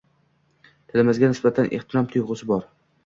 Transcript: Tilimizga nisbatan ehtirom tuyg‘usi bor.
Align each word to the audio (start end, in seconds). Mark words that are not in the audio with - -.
Tilimizga 0.93 1.29
nisbatan 1.33 1.69
ehtirom 1.81 2.09
tuyg‘usi 2.15 2.49
bor. 2.55 2.65